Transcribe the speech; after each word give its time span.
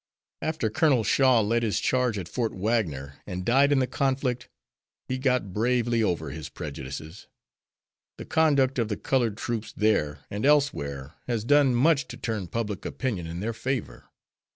After 0.41 0.71
Colonel 0.71 1.03
Shaw 1.03 1.41
led 1.41 1.61
his 1.61 1.79
charge 1.79 2.17
at 2.17 2.27
Fort 2.27 2.55
Wagner, 2.55 3.19
and 3.27 3.45
died 3.45 3.71
in 3.71 3.77
the 3.77 3.85
conflict, 3.85 4.49
he 5.07 5.19
got 5.19 5.53
bravely 5.53 6.01
over 6.01 6.31
his 6.31 6.49
prejudices. 6.49 7.27
The 8.17 8.25
conduct 8.25 8.79
of 8.79 8.87
the 8.87 8.97
colored 8.97 9.37
troops 9.37 9.71
there 9.71 10.21
and 10.31 10.43
elsewhere 10.43 11.13
has 11.27 11.43
done 11.43 11.75
much 11.75 12.07
to 12.07 12.17
turn 12.17 12.47
public 12.47 12.83
opinion 12.83 13.27
in 13.27 13.41
their 13.41 13.53
favor. 13.53 14.05